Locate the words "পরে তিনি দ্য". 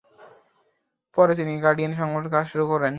1.17-1.61